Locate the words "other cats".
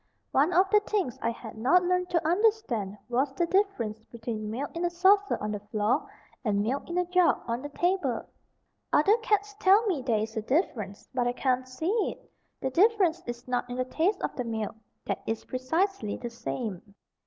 8.91-9.53